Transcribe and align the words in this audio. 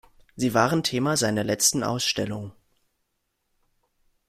Sie 0.35 0.55
waren 0.55 0.81
Thema 0.81 1.15
seiner 1.15 1.43
letzten 1.43 1.83
Ausstellung. 1.83 2.53